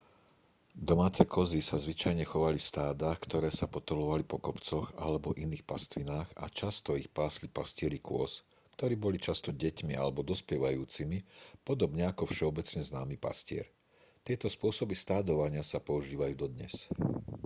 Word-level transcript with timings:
domáce 0.91 1.21
kozy 1.35 1.61
sa 1.69 1.77
zvyčajne 1.85 2.25
chovali 2.31 2.57
v 2.59 2.69
stádach 2.73 3.19
ktoré 3.25 3.49
sa 3.59 3.69
potulovali 3.75 4.23
po 4.31 4.37
kopcoch 4.47 4.87
alebo 5.05 5.37
iných 5.43 5.61
pastvinách 5.71 6.25
a 6.43 6.49
často 6.59 6.89
ich 7.01 7.05
pásli 7.17 7.45
pastieri 7.57 7.99
kôz 8.09 8.31
ktorí 8.81 8.93
boli 9.03 9.17
často 9.27 9.49
deťmi 9.65 9.93
alebo 10.01 10.25
dospievajúcimi 10.31 11.19
podobne 11.69 12.03
ako 12.09 12.23
všeobecne 12.33 12.81
známy 12.89 13.15
pastier 13.25 13.67
tieto 14.25 14.47
spôsoby 14.55 14.95
stádovania 15.03 15.61
sa 15.71 15.77
používajú 15.89 16.33
dodnes 16.43 16.73